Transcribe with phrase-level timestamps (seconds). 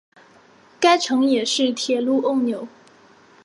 [0.79, 2.67] 该城也是铁路枢纽。